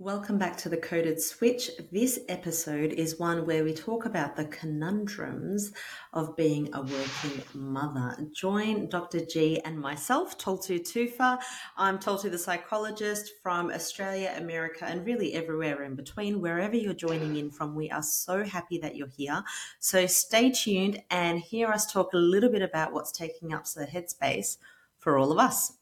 Welcome 0.00 0.38
back 0.38 0.56
to 0.56 0.70
the 0.70 0.78
Coded 0.78 1.20
Switch. 1.20 1.70
This 1.92 2.20
episode 2.26 2.94
is 2.94 3.18
one 3.18 3.44
where 3.44 3.64
we 3.64 3.74
talk 3.74 4.06
about 4.06 4.34
the 4.34 4.46
conundrums 4.46 5.72
of 6.14 6.34
being 6.38 6.70
a 6.72 6.80
working 6.80 7.42
mother. 7.52 8.16
Join 8.32 8.88
Dr. 8.88 9.26
G 9.26 9.60
and 9.60 9.78
myself, 9.78 10.38
Toltu 10.38 10.78
Tufa. 10.78 11.38
I'm 11.76 11.98
Toltu 11.98 12.30
the 12.30 12.38
psychologist 12.38 13.32
from 13.42 13.70
Australia, 13.70 14.32
America, 14.38 14.86
and 14.86 15.04
really 15.04 15.34
everywhere 15.34 15.82
in 15.82 15.96
between. 15.96 16.40
Wherever 16.40 16.76
you're 16.76 16.94
joining 16.94 17.36
in 17.36 17.50
from, 17.50 17.74
we 17.74 17.90
are 17.90 18.02
so 18.02 18.42
happy 18.42 18.78
that 18.78 18.96
you're 18.96 19.12
here. 19.14 19.44
So 19.80 20.06
stay 20.06 20.50
tuned 20.50 21.02
and 21.10 21.40
hear 21.40 21.68
us 21.68 21.92
talk 21.92 22.14
a 22.14 22.16
little 22.16 22.48
bit 22.48 22.62
about 22.62 22.94
what's 22.94 23.12
taking 23.12 23.52
up 23.52 23.66
the 23.66 23.84
headspace 23.84 24.56
for 24.98 25.18
all 25.18 25.30
of 25.30 25.36
us. 25.38 25.74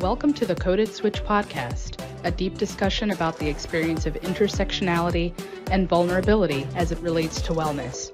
Welcome 0.00 0.32
to 0.32 0.46
the 0.46 0.54
Coded 0.54 0.88
Switch 0.88 1.22
podcast 1.22 2.03
a 2.24 2.30
deep 2.30 2.58
discussion 2.58 3.10
about 3.10 3.38
the 3.38 3.48
experience 3.48 4.06
of 4.06 4.14
intersectionality 4.14 5.32
and 5.70 5.88
vulnerability 5.88 6.66
as 6.74 6.90
it 6.90 6.98
relates 6.98 7.40
to 7.42 7.52
wellness, 7.52 8.10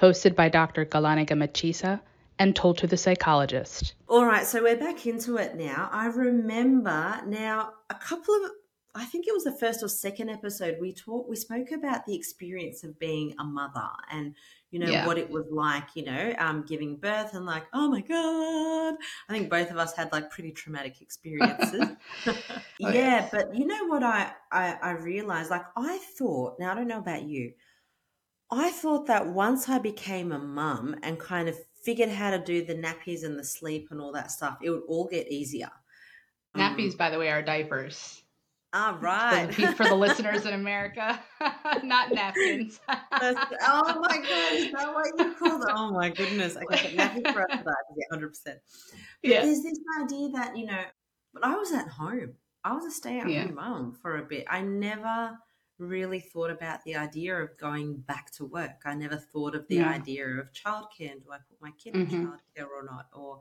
hosted 0.00 0.34
by 0.34 0.48
Dr. 0.48 0.84
Galanika 0.84 1.32
Machisa 1.32 2.00
and 2.38 2.54
Toltu 2.54 2.88
the 2.88 2.96
psychologist. 2.96 3.94
All 4.08 4.24
right, 4.24 4.46
so 4.46 4.62
we're 4.62 4.76
back 4.76 5.06
into 5.06 5.36
it 5.36 5.56
now. 5.56 5.88
I 5.90 6.06
remember 6.06 7.20
now 7.26 7.72
a 7.90 7.94
couple 7.94 8.34
of 8.34 8.50
I 8.96 9.04
think 9.04 9.26
it 9.26 9.34
was 9.34 9.44
the 9.44 9.52
first 9.52 9.82
or 9.82 9.88
second 9.88 10.30
episode 10.30 10.78
we 10.80 10.92
talked 10.92 11.28
we 11.28 11.36
spoke 11.36 11.70
about 11.70 12.06
the 12.06 12.16
experience 12.16 12.82
of 12.82 12.98
being 12.98 13.34
a 13.38 13.44
mother 13.44 13.88
and 14.10 14.34
you 14.70 14.78
know 14.78 14.90
yeah. 14.90 15.06
what 15.06 15.18
it 15.18 15.28
was 15.28 15.46
like 15.50 15.88
you 15.94 16.04
know 16.04 16.34
um, 16.38 16.64
giving 16.66 16.96
birth 16.96 17.34
and 17.34 17.44
like 17.44 17.64
oh 17.74 17.88
my 17.88 18.00
god. 18.00 18.94
I 19.28 19.32
think 19.32 19.50
both 19.50 19.70
of 19.70 19.76
us 19.76 19.94
had 19.94 20.10
like 20.12 20.30
pretty 20.30 20.52
traumatic 20.52 21.00
experiences. 21.00 21.90
Oh, 22.82 22.90
yeah, 22.90 22.92
yeah, 22.92 23.28
but 23.32 23.54
you 23.54 23.66
know 23.66 23.86
what 23.86 24.02
I, 24.02 24.32
I 24.52 24.76
i 24.82 24.90
realized? 24.90 25.50
Like 25.50 25.64
i 25.76 25.98
thought 26.18 26.58
now 26.58 26.72
i 26.72 26.74
don't 26.74 26.88
know 26.88 26.98
about 26.98 27.22
you 27.22 27.52
i 28.50 28.70
thought 28.70 29.06
that 29.06 29.26
once 29.26 29.70
i 29.70 29.78
became 29.78 30.30
a 30.30 30.38
mum 30.38 30.94
and 31.02 31.18
kind 31.18 31.48
of 31.48 31.56
figured 31.82 32.10
how 32.10 32.30
to 32.30 32.38
do 32.38 32.64
the 32.64 32.74
nappies 32.74 33.24
and 33.24 33.38
the 33.38 33.44
sleep 33.44 33.88
and 33.90 34.00
all 34.00 34.12
that 34.12 34.30
stuff 34.30 34.58
it 34.62 34.68
would 34.68 34.82
all 34.88 35.08
get 35.08 35.32
easier. 35.32 35.70
Nappies 36.54 36.92
um, 36.92 36.96
by 36.98 37.10
the 37.10 37.18
way 37.18 37.30
are 37.30 37.42
diapers 37.42 38.22
all 38.76 38.94
right. 38.96 39.54
For, 39.54 39.72
for 39.72 39.84
the 39.84 39.94
listeners 40.06 40.44
in 40.44 40.52
America, 40.52 41.18
not 41.82 42.12
napkins. 42.12 42.78
oh 42.88 44.00
my 44.00 44.16
goodness. 44.18 44.72
that 44.72 44.94
what 44.94 45.18
you 45.18 45.34
call 45.34 45.62
it? 45.62 45.68
Oh 45.74 45.90
my 45.92 46.10
goodness. 46.10 46.56
Okay, 46.56 46.94
napkins 46.94 47.28
for 47.28 47.46
that, 47.48 47.64
yeah, 47.64 48.18
100%. 48.18 48.30
yeah. 49.22 49.42
There's 49.42 49.62
this 49.62 49.78
idea 50.02 50.28
that, 50.30 50.56
you 50.56 50.66
know, 50.66 50.82
but 51.32 51.44
I 51.44 51.54
was 51.54 51.72
at 51.72 51.88
home. 51.88 52.34
I 52.64 52.74
was 52.74 52.84
a 52.84 52.90
stay 52.90 53.18
at 53.18 53.24
home 53.24 53.32
yeah. 53.32 53.46
mom 53.46 53.92
for 53.92 54.18
a 54.18 54.22
bit. 54.22 54.44
I 54.50 54.60
never 54.60 55.38
really 55.78 56.20
thought 56.20 56.50
about 56.50 56.82
the 56.84 56.96
idea 56.96 57.36
of 57.36 57.56
going 57.58 57.96
back 57.96 58.30
to 58.32 58.44
work. 58.44 58.82
I 58.84 58.94
never 58.94 59.16
thought 59.16 59.54
of 59.54 59.68
the 59.68 59.76
yeah. 59.76 59.90
idea 59.90 60.26
of 60.26 60.52
childcare 60.52 61.12
and 61.12 61.22
do 61.22 61.32
I 61.32 61.38
put 61.48 61.60
my 61.60 61.70
kid 61.78 61.94
mm-hmm. 61.94 62.14
in 62.14 62.26
childcare 62.26 62.66
or 62.66 62.84
not? 62.84 63.06
Or 63.14 63.40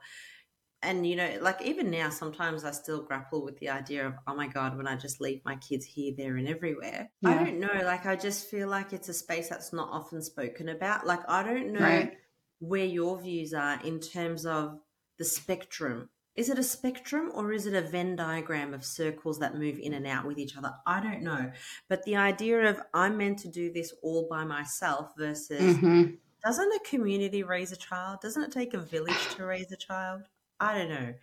and 0.86 1.05
you 1.05 1.16
know 1.16 1.38
like 1.41 1.61
even 1.61 1.89
now 1.89 2.09
sometimes 2.09 2.64
i 2.64 2.72
still 2.72 3.02
grapple 3.02 3.44
with 3.44 3.58
the 3.59 3.69
idea 3.69 4.05
of 4.05 4.14
oh 4.28 4.36
my 4.36 4.47
god 4.47 4.78
when 4.78 4.88
i 4.88 4.95
just 4.95 5.19
leave 5.19 5.41
my 5.44 5.55
kids 5.58 5.86
here 5.86 6.14
there 6.17 6.38
and 6.38 6.47
everywhere. 6.47 7.09
Yeah. 7.22 7.30
i 7.31 7.44
don't 7.44 7.59
know 7.59 7.81
like 7.83 8.05
i 8.05 8.16
just 8.16 8.50
feel 8.50 8.67
like 8.67 8.94
it's 8.94 9.09
a 9.09 9.13
space 9.13 9.50
that's 9.50 9.73
not 9.73 9.89
often 9.91 10.22
spoken 10.22 10.69
about. 10.69 11.06
Like 11.06 11.22
i 11.28 11.44
don't 11.44 11.73
know 11.73 11.80
right. 11.80 12.13
where 12.59 12.86
your 12.86 13.19
views 13.19 13.53
are 13.53 13.80
in 13.83 14.00
terms 14.00 14.45
of 14.45 14.80
the 15.17 15.25
spectrum. 15.25 16.09
Is 16.36 16.50
it 16.50 16.59
a 16.59 16.63
spectrum 16.63 17.31
or 17.33 17.53
is 17.53 17.66
it 17.66 17.73
a 17.73 17.88
venn 17.88 18.17
diagram 18.17 18.73
of 18.73 18.83
circles 18.83 19.39
that 19.39 19.56
move 19.56 19.80
in 19.80 19.94
and 19.94 20.06
out 20.06 20.25
with 20.25 20.38
each 20.38 20.58
other? 20.58 20.73
I 20.86 21.00
don't 21.00 21.22
know. 21.22 21.52
But 21.88 22.03
the 22.03 22.17
idea 22.17 22.69
of 22.69 22.81
i'm 22.94 23.17
meant 23.17 23.39
to 23.39 23.47
do 23.47 23.72
this 23.72 23.94
all 24.03 24.28
by 24.30 24.44
myself 24.44 25.13
versus 25.17 25.78
mm-hmm. 25.78 26.16
doesn't 26.44 26.73
a 26.73 26.80
community 26.89 27.44
raise 27.44 27.72
a 27.72 27.78
child? 27.78 28.19
Doesn't 28.22 28.44
it 28.44 28.52
take 28.52 28.73
a 28.73 28.80
village 28.80 29.35
to 29.35 29.46
raise 29.46 29.72
a 29.72 29.78
child 29.78 30.23
I 30.59 30.77
don't 30.77 30.89
know. 30.89 31.13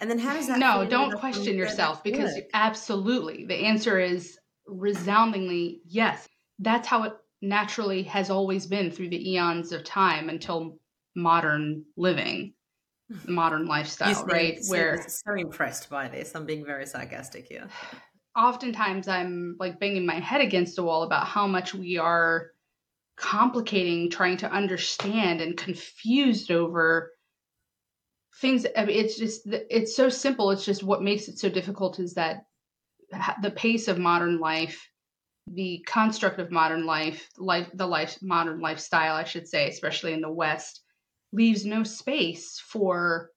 And 0.00 0.10
then 0.10 0.18
how 0.18 0.34
does 0.34 0.46
that? 0.46 0.58
No, 0.58 0.86
don't 0.86 1.18
question 1.18 1.56
yourself 1.56 2.02
because 2.02 2.32
absolutely 2.54 3.44
the 3.44 3.66
answer 3.66 3.98
is 3.98 4.38
resoundingly 4.66 5.82
yes. 5.86 6.26
That's 6.58 6.88
how 6.88 7.04
it 7.04 7.12
naturally 7.42 8.04
has 8.04 8.30
always 8.30 8.66
been 8.66 8.90
through 8.90 9.10
the 9.10 9.30
eons 9.32 9.72
of 9.72 9.84
time 9.84 10.28
until 10.28 10.78
modern 11.14 11.84
living, 11.96 12.54
modern 13.26 13.66
lifestyle, 13.66 14.24
right? 14.24 14.58
Where 14.68 15.04
so 15.08 15.34
impressed 15.34 15.90
by 15.90 16.08
this. 16.08 16.34
I'm 16.34 16.46
being 16.46 16.64
very 16.64 16.86
sarcastic 16.86 17.46
here. 17.46 17.68
Oftentimes, 18.36 19.08
I'm 19.08 19.56
like 19.58 19.80
banging 19.80 20.06
my 20.06 20.20
head 20.20 20.40
against 20.40 20.78
a 20.78 20.82
wall 20.82 21.02
about 21.02 21.26
how 21.26 21.46
much 21.46 21.74
we 21.74 21.98
are 21.98 22.52
complicating, 23.16 24.08
trying 24.08 24.38
to 24.38 24.50
understand, 24.50 25.40
and 25.40 25.56
confused 25.56 26.50
over 26.52 27.10
things 28.40 28.66
I 28.76 28.84
mean, 28.84 28.98
it's 28.98 29.18
just 29.18 29.42
it's 29.46 29.94
so 29.94 30.08
simple 30.08 30.50
it's 30.50 30.64
just 30.64 30.82
what 30.82 31.02
makes 31.02 31.28
it 31.28 31.38
so 31.38 31.48
difficult 31.48 31.98
is 31.98 32.14
that 32.14 32.44
the 33.42 33.50
pace 33.50 33.88
of 33.88 33.98
modern 33.98 34.38
life 34.38 34.88
the 35.46 35.84
construct 35.86 36.38
of 36.38 36.50
modern 36.50 36.86
life 36.86 37.28
life 37.38 37.68
the 37.74 37.86
life 37.86 38.16
modern 38.22 38.60
lifestyle 38.60 39.16
i 39.16 39.24
should 39.24 39.48
say 39.48 39.68
especially 39.68 40.12
in 40.12 40.20
the 40.20 40.30
west 40.30 40.82
leaves 41.32 41.64
no 41.64 41.82
space 41.82 42.60
for 42.66 43.30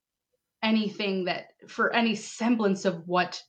anything 0.64 1.26
that 1.26 1.48
for 1.68 1.94
any 1.94 2.16
semblance 2.16 2.86
of 2.86 3.08
what 3.08 3.42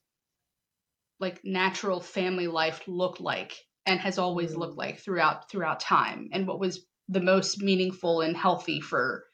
like 1.21 1.41
natural 1.45 2.01
family 2.01 2.49
life 2.49 2.83
looked 2.87 3.21
like 3.21 3.57
and 3.87 4.01
has 4.01 4.19
always 4.19 4.51
mm-hmm. 4.51 4.61
looked 4.61 4.79
like 4.79 4.99
throughout 4.99 5.49
throughout 5.51 5.79
time 5.79 6.29
and 6.33 6.47
what 6.47 6.59
was 6.59 6.87
the 7.09 7.21
most 7.21 7.63
meaningful 7.63 8.23
and 8.23 8.37
healthy 8.37 8.81
for 8.81 9.25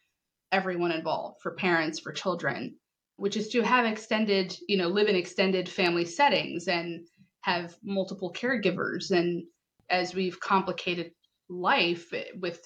everyone 0.52 0.92
involved 0.92 1.40
for 1.42 1.52
parents 1.52 2.00
for 2.00 2.12
children 2.12 2.76
which 3.20 3.36
is 3.36 3.48
to 3.48 3.60
have 3.60 3.84
extended 3.84 4.56
you 4.66 4.78
know 4.78 4.88
live 4.88 5.06
in 5.06 5.14
extended 5.14 5.68
family 5.68 6.06
settings 6.06 6.68
and 6.68 7.06
have 7.42 7.76
multiple 7.82 8.32
caregivers. 8.32 9.10
And 9.10 9.44
as 9.88 10.14
we've 10.14 10.38
complicated 10.40 11.12
life 11.48 12.12
with 12.40 12.60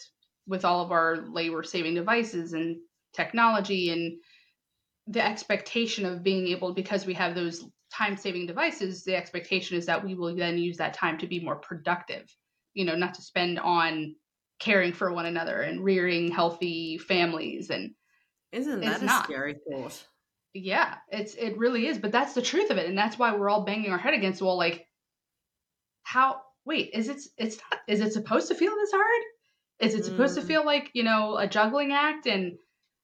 with 0.46 0.64
all 0.64 0.84
of 0.84 0.92
our 0.92 1.24
labor 1.32 1.62
saving 1.62 1.94
devices 1.94 2.52
and 2.52 2.76
technology 3.14 3.90
and 3.90 4.20
the 5.06 5.24
expectation 5.24 6.04
of 6.04 6.22
being 6.22 6.48
able 6.48 6.74
because 6.74 7.06
we 7.06 7.14
have 7.14 7.34
those 7.34 7.64
time 7.92 8.16
saving 8.16 8.46
devices 8.46 9.04
the 9.04 9.14
expectation 9.14 9.76
is 9.76 9.86
that 9.86 10.04
we 10.04 10.14
will 10.14 10.34
then 10.34 10.58
use 10.58 10.76
that 10.76 10.94
time 10.94 11.18
to 11.18 11.26
be 11.26 11.40
more 11.40 11.56
productive. 11.56 12.32
You 12.74 12.84
know 12.84 12.94
not 12.94 13.14
to 13.14 13.22
spend 13.22 13.58
on 13.58 14.14
caring 14.58 14.92
for 14.92 15.12
one 15.12 15.26
another 15.26 15.60
and 15.60 15.84
rearing 15.84 16.30
healthy 16.30 16.98
families 16.98 17.70
and 17.70 17.92
isn't 18.52 18.80
that 18.80 19.02
a 19.02 19.04
not. 19.04 19.24
scary 19.24 19.56
thought 19.70 20.06
yeah 20.52 20.96
it's 21.10 21.34
it 21.34 21.58
really 21.58 21.86
is 21.86 21.98
but 21.98 22.12
that's 22.12 22.34
the 22.34 22.42
truth 22.42 22.70
of 22.70 22.78
it 22.78 22.88
and 22.88 22.96
that's 22.96 23.18
why 23.18 23.34
we're 23.34 23.50
all 23.50 23.64
banging 23.64 23.90
our 23.90 23.98
head 23.98 24.14
against 24.14 24.38
the 24.38 24.44
wall 24.44 24.56
like 24.56 24.86
how 26.04 26.40
wait 26.64 26.90
is 26.94 27.08
it 27.08 27.20
it's 27.36 27.56
not 27.56 27.80
is 27.88 28.00
it 28.00 28.12
supposed 28.12 28.48
to 28.48 28.54
feel 28.54 28.74
this 28.74 28.92
hard 28.92 29.22
is 29.80 29.94
it 29.94 30.04
supposed 30.04 30.38
mm. 30.38 30.40
to 30.40 30.46
feel 30.46 30.64
like 30.64 30.90
you 30.94 31.02
know 31.02 31.36
a 31.36 31.48
juggling 31.48 31.92
act 31.92 32.26
and 32.26 32.52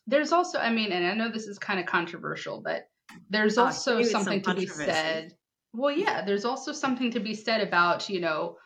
there's 0.07 0.33
also 0.33 0.59
i 0.59 0.71
mean 0.71 0.93
and 0.93 1.05
i 1.05 1.15
know 1.15 1.31
this 1.31 1.47
is 1.47 1.59
kind 1.59 1.81
of 1.81 1.87
controversial 1.87 2.63
but 2.63 2.89
there's 3.29 3.59
also 3.59 4.03
something 4.03 4.43
some 4.45 4.55
to 4.55 4.61
be 4.61 4.67
said 4.67 5.35
well 5.73 5.91
yeah 5.95 6.25
there's 6.25 6.45
also 6.45 6.73
something 6.73 7.11
to 7.11 7.21
be 7.21 7.35
said 7.35 7.61
about 7.61 8.09
you 8.09 8.21
know 8.21 8.57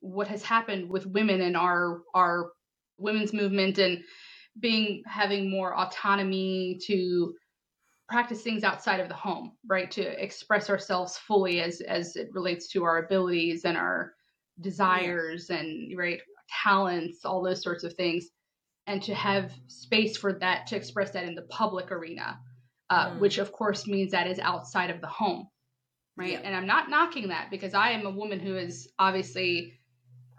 what 0.00 0.28
has 0.28 0.42
happened 0.42 0.90
with 0.90 1.06
women 1.06 1.40
and 1.40 1.56
our 1.56 2.02
our 2.14 2.50
women's 2.98 3.32
movement 3.32 3.78
and 3.78 4.02
being 4.58 5.02
having 5.06 5.50
more 5.50 5.78
autonomy 5.78 6.78
to 6.86 7.34
practice 8.08 8.42
things 8.42 8.64
outside 8.64 9.00
of 9.00 9.08
the 9.08 9.14
home 9.14 9.52
right 9.66 9.90
to 9.90 10.02
express 10.22 10.68
ourselves 10.68 11.16
fully 11.16 11.60
as 11.60 11.80
as 11.82 12.16
it 12.16 12.28
relates 12.32 12.68
to 12.68 12.82
our 12.82 13.04
abilities 13.04 13.64
and 13.64 13.76
our 13.76 14.12
desires 14.60 15.50
and 15.50 15.96
right 15.96 16.20
talents 16.62 17.24
all 17.24 17.42
those 17.42 17.62
sorts 17.62 17.84
of 17.84 17.94
things 17.94 18.26
and 18.86 19.02
to 19.02 19.14
have 19.14 19.52
space 19.68 20.16
for 20.16 20.32
that 20.32 20.66
to 20.66 20.76
express 20.76 21.12
that 21.12 21.24
in 21.24 21.34
the 21.34 21.42
public 21.42 21.92
arena 21.92 22.38
uh, 22.90 23.10
mm. 23.10 23.20
which 23.20 23.38
of 23.38 23.52
course 23.52 23.86
means 23.86 24.10
that 24.10 24.26
is 24.26 24.40
outside 24.40 24.90
of 24.90 25.00
the 25.00 25.06
home 25.06 25.46
right 26.16 26.32
yeah. 26.32 26.40
and 26.42 26.56
i'm 26.56 26.66
not 26.66 26.90
knocking 26.90 27.28
that 27.28 27.48
because 27.50 27.74
i 27.74 27.90
am 27.90 28.04
a 28.06 28.10
woman 28.10 28.40
who 28.40 28.56
is 28.56 28.90
obviously 28.98 29.79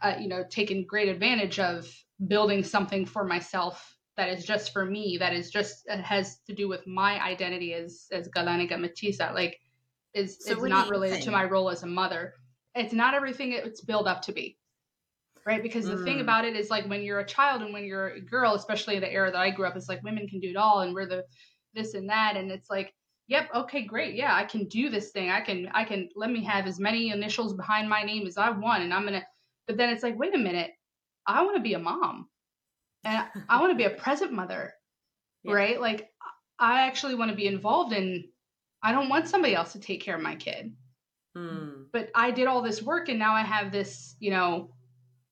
uh, 0.01 0.15
you 0.19 0.27
know 0.27 0.43
taken 0.49 0.85
great 0.85 1.09
advantage 1.09 1.59
of 1.59 1.89
building 2.27 2.63
something 2.63 3.05
for 3.05 3.23
myself 3.23 3.95
that 4.17 4.29
is 4.29 4.45
just 4.45 4.73
for 4.73 4.85
me 4.85 5.17
that 5.19 5.33
is 5.33 5.49
just 5.49 5.87
uh, 5.89 5.97
has 6.01 6.39
to 6.47 6.53
do 6.53 6.67
with 6.67 6.85
my 6.87 7.23
identity 7.23 7.73
as 7.73 8.07
as 8.11 8.27
Galanika 8.29 8.73
Matisa 8.73 9.33
like 9.33 9.59
is 10.13 10.37
so 10.41 10.53
it's 10.53 10.63
not 10.63 10.89
related 10.89 11.15
think? 11.15 11.25
to 11.25 11.31
my 11.31 11.45
role 11.45 11.69
as 11.69 11.83
a 11.83 11.87
mother 11.87 12.33
it's 12.75 12.93
not 12.93 13.13
everything 13.13 13.53
it's 13.53 13.81
built 13.81 14.07
up 14.07 14.21
to 14.23 14.31
be 14.31 14.57
right 15.45 15.63
because 15.63 15.85
the 15.85 15.95
mm. 15.95 16.03
thing 16.03 16.21
about 16.21 16.45
it 16.45 16.55
is 16.55 16.69
like 16.69 16.87
when 16.87 17.01
you're 17.01 17.19
a 17.19 17.25
child 17.25 17.61
and 17.61 17.73
when 17.73 17.83
you're 17.85 18.09
a 18.09 18.21
girl 18.21 18.53
especially 18.53 18.95
in 18.95 19.01
the 19.01 19.11
era 19.11 19.31
that 19.31 19.39
I 19.39 19.49
grew 19.49 19.65
up 19.65 19.75
it's 19.75 19.89
like 19.89 20.03
women 20.03 20.27
can 20.27 20.39
do 20.39 20.49
it 20.49 20.57
all 20.57 20.81
and 20.81 20.93
we're 20.93 21.07
the 21.07 21.23
this 21.73 21.93
and 21.93 22.09
that 22.09 22.35
and 22.35 22.51
it's 22.51 22.69
like 22.69 22.93
yep, 23.31 23.49
okay, 23.55 23.83
great. 23.83 24.13
Yeah, 24.15 24.35
I 24.35 24.43
can 24.43 24.65
do 24.65 24.89
this 24.89 25.11
thing. 25.11 25.29
I 25.29 25.39
can 25.39 25.69
I 25.73 25.85
can 25.85 26.09
let 26.15 26.29
me 26.29 26.43
have 26.43 26.67
as 26.67 26.79
many 26.79 27.11
initials 27.11 27.53
behind 27.53 27.87
my 27.89 28.03
name 28.03 28.27
as 28.27 28.37
I 28.37 28.49
want 28.49 28.83
and 28.83 28.93
I'm 28.93 29.03
going 29.03 29.19
to 29.19 29.25
but 29.71 29.77
then 29.77 29.89
it's 29.89 30.03
like, 30.03 30.19
wait 30.19 30.35
a 30.35 30.37
minute. 30.37 30.71
I 31.25 31.43
want 31.43 31.55
to 31.55 31.61
be 31.61 31.75
a 31.75 31.79
mom. 31.79 32.27
And 33.05 33.25
I 33.47 33.61
want 33.61 33.71
to 33.71 33.77
be 33.77 33.85
a 33.85 33.89
present 34.03 34.33
mother. 34.33 34.73
Yeah. 35.45 35.53
Right? 35.53 35.79
Like 35.79 36.09
I 36.59 36.87
actually 36.87 37.15
want 37.15 37.31
to 37.31 37.37
be 37.37 37.47
involved 37.47 37.93
in 37.93 38.25
I 38.83 38.91
don't 38.91 39.07
want 39.07 39.29
somebody 39.29 39.55
else 39.55 39.71
to 39.73 39.79
take 39.79 40.01
care 40.01 40.15
of 40.17 40.21
my 40.21 40.35
kid. 40.35 40.75
Mm. 41.37 41.85
But 41.93 42.09
I 42.13 42.31
did 42.31 42.47
all 42.47 42.61
this 42.61 42.81
work 42.81 43.07
and 43.07 43.17
now 43.17 43.33
I 43.33 43.43
have 43.43 43.71
this, 43.71 44.17
you 44.19 44.31
know, 44.31 44.73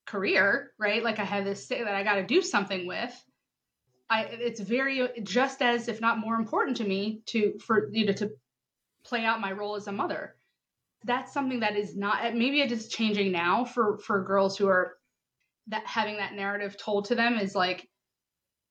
career, 0.06 0.72
right? 0.80 1.04
Like 1.04 1.20
I 1.20 1.26
have 1.26 1.44
this 1.44 1.66
thing 1.66 1.84
that 1.84 1.96
I 1.96 2.04
got 2.04 2.16
to 2.16 2.24
do 2.24 2.42
something 2.42 2.88
with. 2.88 3.14
I 4.10 4.24
it's 4.24 4.62
very 4.62 5.10
just 5.22 5.62
as 5.62 5.90
if 5.90 6.00
not 6.00 6.18
more 6.18 6.36
important 6.36 6.78
to 6.78 6.86
me 6.86 7.24
to 7.26 7.60
for 7.60 7.90
you 7.92 8.06
know 8.06 8.14
to 8.14 8.32
play 9.04 9.26
out 9.26 9.42
my 9.42 9.52
role 9.52 9.76
as 9.76 9.88
a 9.88 9.92
mother. 9.92 10.36
That's 11.06 11.34
something 11.34 11.62
that 11.62 11.76
is 11.76 11.96
not 11.96 12.36
maybe 12.36 12.62
it 12.62 12.72
is 12.72 12.90
changing 12.90 13.32
now 13.32 13.66
for 13.66 13.98
for 14.00 14.24
girls 14.24 14.58
who 14.58 14.68
are 14.68 14.96
that 15.68 15.86
having 15.86 16.18
that 16.18 16.34
narrative 16.34 16.78
told 16.78 17.06
to 17.06 17.16
them 17.16 17.38
is 17.38 17.56
like 17.56 17.88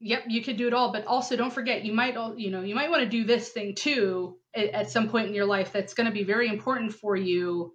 yep 0.01 0.23
you 0.29 0.43
could 0.43 0.57
do 0.57 0.67
it 0.67 0.75
all 0.75 0.93
but 0.93 1.07
also 1.07 1.37
don't 1.37 1.53
forget 1.53 1.85
you 1.85 1.93
might 1.93 2.17
all 2.17 2.39
you 2.39 2.51
know 2.51 2.63
you 2.63 2.75
might 2.75 2.91
want 2.91 3.03
to 3.03 3.09
do 3.09 3.25
this 3.25 3.49
thing 3.51 3.75
too 3.75 4.37
at, 4.55 4.67
at 4.71 4.91
some 4.91 5.09
point 5.09 5.29
in 5.29 5.35
your 5.35 5.47
life 5.47 5.73
that's 5.73 5.95
going 5.95 6.07
to 6.07 6.13
be 6.13 6.25
very 6.25 6.49
important 6.49 6.93
for 6.93 7.17
you 7.17 7.73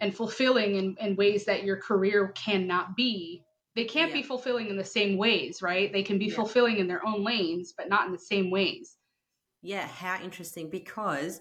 and 0.00 0.14
fulfilling 0.14 0.76
in, 0.76 0.96
in 1.00 1.16
ways 1.16 1.44
that 1.46 1.64
your 1.64 1.76
career 1.76 2.28
cannot 2.28 2.96
be 2.96 3.42
they 3.74 3.84
can't 3.84 4.10
yeah. 4.10 4.18
be 4.18 4.22
fulfilling 4.22 4.68
in 4.68 4.76
the 4.76 4.84
same 4.84 5.18
ways 5.18 5.60
right 5.60 5.92
they 5.92 6.02
can 6.02 6.18
be 6.18 6.26
yeah. 6.26 6.34
fulfilling 6.34 6.78
in 6.78 6.88
their 6.88 7.06
own 7.06 7.24
lanes 7.24 7.74
but 7.76 7.88
not 7.88 8.06
in 8.06 8.12
the 8.12 8.18
same 8.18 8.50
ways 8.50 8.96
yeah 9.62 9.86
how 9.86 10.22
interesting 10.22 10.70
because 10.70 11.40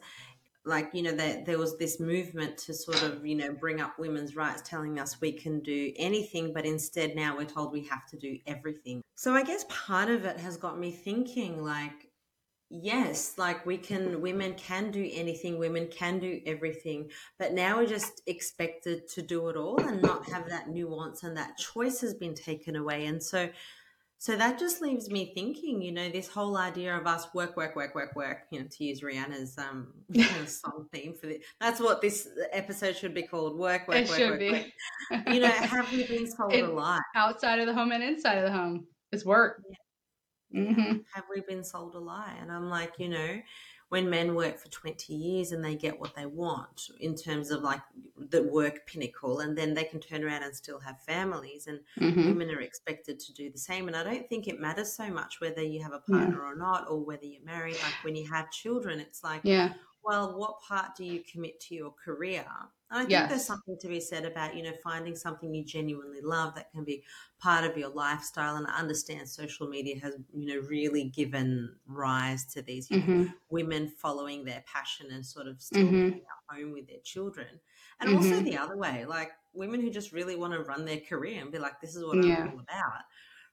like 0.68 0.90
you 0.94 1.02
know 1.02 1.14
that 1.14 1.46
there 1.46 1.58
was 1.58 1.78
this 1.78 2.00
movement 2.00 2.58
to 2.58 2.74
sort 2.74 3.02
of 3.04 3.26
you 3.26 3.36
know 3.36 3.54
bring 3.54 3.82
up 3.82 3.98
women's 3.98 4.36
rights 4.36 4.62
telling 4.66 5.00
us 5.00 5.22
we 5.22 5.32
can 5.32 5.60
do 5.62 5.92
anything 5.98 6.54
but 6.54 6.66
instead 6.66 7.16
now 7.16 7.36
we're 7.36 7.46
told 7.46 7.72
we 7.72 7.86
have 7.86 8.06
to 8.08 8.18
do 8.18 8.38
everything. 8.46 9.02
So 9.16 9.34
i 9.34 9.44
guess 9.44 9.66
part 9.70 10.10
of 10.10 10.26
it 10.26 10.40
has 10.40 10.58
got 10.58 10.78
me 10.78 10.92
thinking 10.92 11.64
like 11.64 12.10
yes 12.70 13.36
like 13.38 13.66
we 13.66 13.78
can 13.78 14.20
women 14.22 14.54
can 14.56 14.92
do 14.92 15.10
anything 15.14 15.58
women 15.58 15.88
can 15.88 16.20
do 16.20 16.42
everything 16.46 17.10
but 17.40 17.54
now 17.54 17.78
we're 17.78 17.86
just 17.86 18.22
expected 18.28 19.08
to 19.08 19.22
do 19.22 19.48
it 19.48 19.56
all 19.56 19.80
and 19.80 20.02
not 20.02 20.30
have 20.30 20.50
that 20.50 20.68
nuance 20.68 21.24
and 21.24 21.38
that 21.38 21.58
choice 21.58 22.02
has 22.02 22.14
been 22.14 22.36
taken 22.36 22.76
away. 22.76 23.06
And 23.06 23.24
so 23.24 23.50
so 24.20 24.36
that 24.36 24.58
just 24.58 24.82
leaves 24.82 25.12
me 25.12 25.32
thinking, 25.36 25.82
you 25.82 25.92
know, 25.92 26.10
this 26.10 26.28
whole 26.28 26.58
idea 26.58 26.98
of 26.98 27.06
us 27.06 27.28
work, 27.36 27.56
work, 27.56 27.76
work, 27.76 27.94
work, 27.94 28.16
work, 28.16 28.40
you 28.50 28.60
know, 28.60 28.68
to 28.68 28.84
use 28.84 29.02
Rihanna's 29.02 29.58
um 29.58 29.94
song 30.48 30.88
theme 30.92 31.14
for 31.14 31.28
this. 31.28 31.44
That's 31.62 31.80
what 31.80 32.02
this 32.02 32.28
episode 32.52 32.96
should 32.96 33.14
be 33.14 33.24
called. 33.24 33.58
Work, 33.58 33.88
work, 33.88 33.98
it 33.98 34.10
work, 34.10 34.18
should 34.18 34.30
work, 34.32 34.40
be. 34.40 34.52
Work. 34.52 34.66
You 35.28 35.42
know, 35.42 35.48
have 35.48 35.92
we 35.92 36.06
been 36.08 36.30
sold 36.30 36.54
a 36.54 36.68
lie? 36.68 37.00
Outside 37.16 37.60
of 37.60 37.68
the 37.68 37.74
home 37.74 37.92
and 37.92 38.04
inside 38.04 38.40
of 38.40 38.44
the 38.44 38.52
home. 38.52 38.88
It's 39.12 39.24
work. 39.24 39.62
Yeah. 39.70 40.62
Mm-hmm. 40.62 40.98
Have 41.14 41.26
we 41.34 41.42
been 41.48 41.64
sold 41.64 41.96
a 41.96 42.00
lie? 42.00 42.34
And 42.42 42.52
I'm 42.52 42.70
like, 42.70 42.94
you 42.98 43.10
know, 43.10 43.40
when 43.90 44.10
men 44.10 44.36
work 44.36 44.58
for 44.58 44.68
20 44.70 45.14
years 45.14 45.52
and 45.52 45.64
they 45.64 45.76
get 45.76 46.00
what 46.00 46.14
they 46.16 46.26
want 46.26 46.90
in 47.00 47.16
terms 47.16 47.52
of 47.52 47.62
like 47.62 47.80
the 48.30 48.44
work 48.44 48.86
pinnacle 48.86 49.40
and 49.40 49.58
then 49.58 49.74
they 49.74 49.84
can 49.84 50.00
turn 50.00 50.24
around 50.24 50.44
and 50.44 50.54
still 50.54 50.80
have 50.80 51.00
families 51.02 51.68
and 51.68 51.80
mm-hmm. 52.00 52.28
women 52.28 52.50
are 52.50 52.62
expected 52.62 53.20
to 53.20 53.34
do 53.34 53.50
the 53.50 53.58
same 53.58 53.88
and 53.88 53.96
i 53.96 54.04
don't 54.04 54.28
think 54.28 54.48
it 54.48 54.60
matters 54.60 54.92
so 54.92 55.10
much 55.10 55.40
whether 55.40 55.62
you 55.62 55.82
have 55.82 55.94
a 55.94 56.12
partner 56.12 56.40
yeah. 56.42 56.50
or 56.50 56.56
not 56.56 56.90
or 56.90 57.00
whether 57.00 57.26
you're 57.26 57.44
married 57.46 57.76
like 57.76 58.04
when 58.04 58.16
you 58.16 58.28
have 58.30 58.52
children 58.52 59.00
it's 59.00 59.24
like 59.24 59.42
yeah 59.44 59.74
well 60.08 60.38
what 60.40 60.60
part 60.62 60.96
do 60.96 61.06
you 61.06 61.22
commit 61.32 61.60
to 61.60 61.76
your 61.76 61.94
career 62.04 62.46
and 62.90 63.00
I 63.00 63.02
think 63.02 63.12
yes. 63.12 63.30
there's 63.30 63.46
something 63.46 63.78
to 63.80 63.88
be 63.88 64.00
said 64.00 64.24
about, 64.24 64.56
you 64.56 64.64
know, 64.64 64.72
finding 64.82 65.16
something 65.16 65.54
you 65.54 65.66
genuinely 65.66 66.22
love 66.22 66.56
that 66.56 66.72
can 66.72 66.86
be 66.86 67.04
part 67.40 67.66
of 67.66 67.78
your 67.78 67.90
lifestyle. 67.90 68.56
And 68.56 68.66
I 68.66 68.78
understand 68.78 69.28
social 69.28 69.68
media 69.68 70.00
has, 70.00 70.16
you 70.34 70.48
know, 70.48 70.66
really 70.68 71.06
given 71.06 71.76
rise 71.86 72.46
to 72.54 72.62
these 72.62 72.88
mm-hmm. 72.88 73.24
know, 73.24 73.30
women 73.50 73.90
following 73.90 74.46
their 74.46 74.64
passion 74.72 75.08
and 75.12 75.26
sort 75.26 75.48
of 75.48 75.62
still 75.62 75.84
mm-hmm. 75.84 76.10
being 76.10 76.22
at 76.22 76.56
home 76.56 76.72
with 76.72 76.88
their 76.88 77.02
children. 77.04 77.48
And 78.00 78.10
mm-hmm. 78.10 78.18
also 78.20 78.40
the 78.40 78.58
other 78.58 78.78
way, 78.78 79.04
like 79.06 79.32
women 79.54 79.82
who 79.82 79.90
just 79.90 80.14
really 80.14 80.38
want 80.38 80.54
to 80.54 80.62
run 80.62 80.86
their 80.86 81.02
career 81.02 81.42
and 81.42 81.52
be 81.52 81.60
like, 81.60 81.82
this 81.82 81.96
is 81.96 82.06
what 82.06 82.24
yeah. 82.24 82.38
I'm 82.38 82.52
all 82.52 82.60
about. 82.60 83.04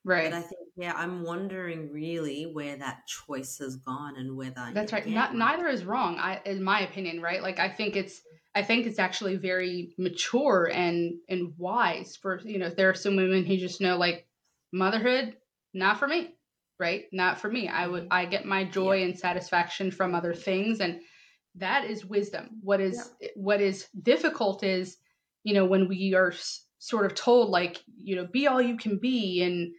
Right. 0.04 0.30
But 0.30 0.36
I 0.36 0.42
think, 0.42 0.60
yeah, 0.76 0.92
I'm 0.94 1.22
wondering 1.22 1.90
really 1.90 2.44
where 2.44 2.76
that 2.76 3.06
choice 3.06 3.58
has 3.58 3.76
gone 3.76 4.16
and 4.16 4.36
whether 4.36 4.70
that's 4.72 4.92
right. 4.92 5.06
Not, 5.06 5.34
neither 5.34 5.66
is 5.66 5.84
wrong, 5.84 6.18
I, 6.18 6.40
in 6.44 6.62
my 6.62 6.80
opinion. 6.80 7.22
Right. 7.22 7.42
Like 7.42 7.58
I 7.58 7.70
think 7.70 7.96
it's 7.96 8.20
I 8.54 8.62
think 8.62 8.86
it's 8.86 8.98
actually 8.98 9.36
very 9.36 9.94
mature 9.98 10.70
and 10.72 11.14
and 11.28 11.54
wise 11.58 12.16
for 12.16 12.40
you 12.44 12.58
know 12.58 12.70
there 12.70 12.88
are 12.90 12.94
some 12.94 13.16
women 13.16 13.44
who 13.44 13.56
just 13.56 13.80
know 13.80 13.96
like 13.96 14.26
motherhood 14.72 15.36
not 15.72 15.98
for 15.98 16.06
me 16.06 16.34
right 16.78 17.04
not 17.12 17.40
for 17.40 17.50
me 17.50 17.68
I 17.68 17.86
would 17.86 18.04
mm-hmm. 18.04 18.12
I 18.12 18.26
get 18.26 18.44
my 18.44 18.64
joy 18.64 18.98
yeah. 18.98 19.06
and 19.06 19.18
satisfaction 19.18 19.90
from 19.90 20.14
other 20.14 20.34
things 20.34 20.80
and 20.80 21.00
that 21.56 21.84
is 21.84 22.04
wisdom 22.04 22.48
what 22.62 22.80
is 22.80 23.10
yeah. 23.20 23.28
what 23.34 23.60
is 23.60 23.88
difficult 24.00 24.62
is 24.62 24.96
you 25.42 25.54
know 25.54 25.64
when 25.64 25.88
we 25.88 26.14
are 26.14 26.32
sort 26.78 27.06
of 27.06 27.14
told 27.14 27.50
like 27.50 27.82
you 28.02 28.14
know 28.14 28.26
be 28.26 28.46
all 28.46 28.62
you 28.62 28.76
can 28.76 28.98
be 28.98 29.42
and 29.42 29.72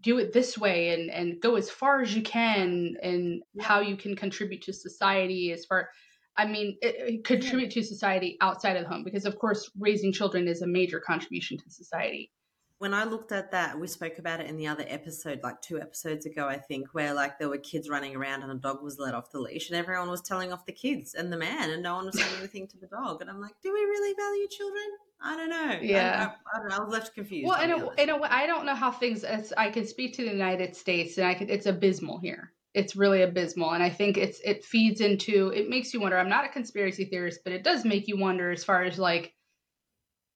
do 0.00 0.18
it 0.18 0.32
this 0.32 0.58
way 0.58 0.90
and 0.90 1.10
and 1.10 1.40
go 1.40 1.56
as 1.56 1.70
far 1.70 2.02
as 2.02 2.14
you 2.14 2.22
can 2.22 2.96
and 3.02 3.42
how 3.60 3.80
you 3.80 3.96
can 3.96 4.14
contribute 4.14 4.62
to 4.62 4.72
society 4.72 5.52
as 5.52 5.64
far 5.64 5.88
I 6.36 6.46
mean, 6.46 6.78
it, 6.80 6.94
it 6.96 7.24
contribute 7.24 7.70
to 7.72 7.82
society 7.82 8.38
outside 8.40 8.76
of 8.76 8.84
the 8.84 8.88
home 8.88 9.04
because, 9.04 9.26
of 9.26 9.38
course, 9.38 9.70
raising 9.78 10.12
children 10.12 10.48
is 10.48 10.62
a 10.62 10.66
major 10.66 10.98
contribution 10.98 11.58
to 11.58 11.70
society. 11.70 12.30
When 12.82 12.94
I 12.94 13.04
looked 13.04 13.30
at 13.30 13.52
that, 13.52 13.78
we 13.78 13.86
spoke 13.86 14.18
about 14.18 14.40
it 14.40 14.48
in 14.48 14.56
the 14.56 14.66
other 14.66 14.84
episode, 14.88 15.38
like 15.44 15.62
two 15.62 15.80
episodes 15.80 16.26
ago, 16.26 16.48
I 16.48 16.58
think, 16.58 16.88
where 16.90 17.14
like 17.14 17.38
there 17.38 17.48
were 17.48 17.58
kids 17.58 17.88
running 17.88 18.16
around 18.16 18.42
and 18.42 18.50
a 18.50 18.56
dog 18.56 18.82
was 18.82 18.98
let 18.98 19.14
off 19.14 19.30
the 19.30 19.38
leash, 19.38 19.70
and 19.70 19.78
everyone 19.78 20.10
was 20.10 20.20
telling 20.20 20.52
off 20.52 20.66
the 20.66 20.72
kids 20.72 21.14
and 21.14 21.32
the 21.32 21.36
man, 21.36 21.70
and 21.70 21.80
no 21.80 21.94
one 21.94 22.06
was 22.06 22.18
saying 22.18 22.34
anything 22.40 22.66
to 22.66 22.76
the 22.78 22.88
dog. 22.88 23.20
And 23.20 23.30
I'm 23.30 23.40
like, 23.40 23.54
do 23.62 23.72
we 23.72 23.78
really 23.78 24.16
value 24.16 24.48
children? 24.48 24.82
I 25.22 25.36
don't 25.36 25.50
know. 25.50 25.78
Yeah, 25.80 26.26
I, 26.28 26.56
I, 26.56 26.56
I, 26.56 26.58
don't 26.58 26.68
know. 26.70 26.76
I 26.76 26.80
was 26.80 26.92
left 26.92 27.14
confused. 27.14 27.46
Well, 27.46 27.62
in 27.62 27.70
a, 27.70 28.02
in 28.02 28.10
a 28.10 28.18
way, 28.18 28.28
I 28.28 28.48
don't 28.48 28.66
know 28.66 28.74
how 28.74 28.90
things. 28.90 29.24
I 29.24 29.70
can 29.70 29.86
speak 29.86 30.14
to 30.14 30.24
the 30.24 30.32
United 30.32 30.74
States, 30.74 31.18
and 31.18 31.26
I 31.28 31.34
could. 31.34 31.50
It's 31.50 31.66
abysmal 31.66 32.18
here 32.18 32.52
it's 32.74 32.96
really 32.96 33.20
abysmal 33.20 33.72
and 33.72 33.82
i 33.82 33.90
think 33.90 34.16
it's 34.16 34.40
it 34.42 34.64
feeds 34.64 35.02
into 35.02 35.52
it 35.54 35.68
makes 35.68 35.92
you 35.92 36.00
wonder 36.00 36.16
i'm 36.16 36.30
not 36.30 36.46
a 36.46 36.48
conspiracy 36.48 37.04
theorist 37.04 37.40
but 37.44 37.52
it 37.52 37.62
does 37.62 37.84
make 37.84 38.08
you 38.08 38.16
wonder 38.16 38.50
as 38.50 38.64
far 38.64 38.82
as 38.82 38.98
like 38.98 39.34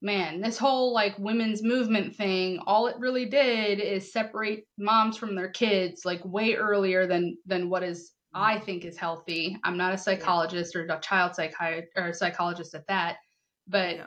man 0.03 0.41
this 0.41 0.59
whole 0.59 0.93
like 0.93 1.19
women's 1.19 1.63
movement 1.63 2.15
thing 2.15 2.59
all 2.67 2.87
it 2.87 2.97
really 2.99 3.25
did 3.25 3.81
is 3.81 4.13
separate 4.13 4.67
moms 4.79 5.17
from 5.17 5.35
their 5.35 5.49
kids 5.49 6.05
like 6.05 6.23
way 6.25 6.55
earlier 6.55 7.07
than 7.07 7.37
than 7.47 7.71
what 7.71 7.83
is 7.83 8.13
i 8.35 8.59
think 8.59 8.85
is 8.85 8.99
healthy 8.99 9.59
i'm 9.65 9.79
not 9.79 9.95
a 9.95 9.99
psychologist 9.99 10.77
or 10.77 10.85
a 10.85 11.01
child 11.01 11.35
psychiatrist 11.35 11.89
or 11.97 12.09
a 12.09 12.15
psychologist 12.15 12.75
at 12.75 12.87
that 12.89 13.17
but 13.67 13.97
yeah. 13.97 14.05